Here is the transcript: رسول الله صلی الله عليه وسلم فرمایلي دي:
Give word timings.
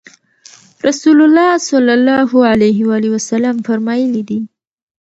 رسول 0.87 1.17
الله 1.25 1.49
صلی 1.69 1.91
الله 1.99 2.31
عليه 2.51 2.79
وسلم 3.13 3.55
فرمایلي 3.67 4.21
دي: 4.29 4.39